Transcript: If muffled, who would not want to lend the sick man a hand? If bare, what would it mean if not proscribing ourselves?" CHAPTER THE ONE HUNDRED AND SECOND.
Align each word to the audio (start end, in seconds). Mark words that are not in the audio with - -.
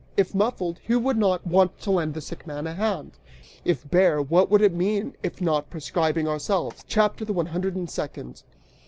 If 0.17 0.33
muffled, 0.33 0.79
who 0.87 0.97
would 1.01 1.17
not 1.17 1.45
want 1.45 1.79
to 1.81 1.91
lend 1.91 2.15
the 2.15 2.21
sick 2.21 2.47
man 2.47 2.65
a 2.65 2.73
hand? 2.73 3.19
If 3.63 3.87
bare, 3.87 4.19
what 4.19 4.49
would 4.49 4.63
it 4.63 4.73
mean 4.73 5.15
if 5.21 5.39
not 5.39 5.69
proscribing 5.69 6.27
ourselves?" 6.27 6.83
CHAPTER 6.87 7.23
THE 7.23 7.33
ONE 7.33 7.45
HUNDRED 7.45 7.75
AND 7.75 7.87
SECOND. 7.87 8.41